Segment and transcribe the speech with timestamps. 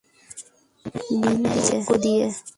[1.21, 2.25] লিনের চাকু দিয়ে!